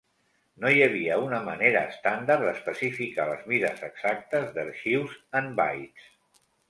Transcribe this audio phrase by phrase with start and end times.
[0.61, 6.09] No hi havia una manera estàndard d'especificar les mides exactes d'arxius en bytes.